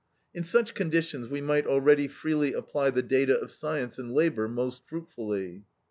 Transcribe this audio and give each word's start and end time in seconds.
"In 0.33 0.43
such 0.43 0.73
conditions 0.73 1.27
we 1.27 1.41
might 1.41 1.67
already 1.67 2.07
freely 2.07 2.53
apply 2.53 2.89
the 2.89 3.03
data 3.03 3.39
of 3.39 3.51
science 3.51 3.99
and 3.99 4.11
labor 4.15 4.47
most 4.47 4.81
fruitfully. 4.87 5.61